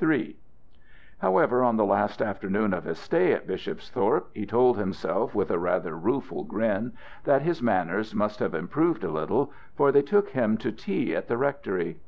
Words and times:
III 0.00 0.36
However 1.18 1.64
on 1.64 1.76
the 1.76 1.84
last 1.84 2.22
afternoon 2.22 2.72
of 2.72 2.84
his 2.84 2.98
stay 3.00 3.32
at 3.32 3.48
Bishopsthorpe, 3.48 4.28
he 4.32 4.46
told 4.46 4.78
himself 4.78 5.34
with 5.34 5.50
a 5.50 5.58
rather 5.58 5.96
rueful 5.96 6.44
grin, 6.44 6.92
that 7.24 7.42
his 7.42 7.60
manners 7.60 8.14
must 8.14 8.38
have 8.38 8.54
improved 8.54 9.02
a 9.02 9.10
little, 9.10 9.50
for 9.74 9.90
they 9.90 10.02
took 10.02 10.28
him 10.28 10.56
to 10.58 10.70
tea 10.70 11.16
at 11.16 11.26
the 11.26 11.36
rectory. 11.36 11.98